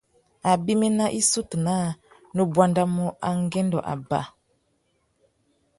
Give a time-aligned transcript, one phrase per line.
[0.51, 1.87] Abimî nà issutu naā
[2.35, 4.21] nu buandamú angüêndô abà.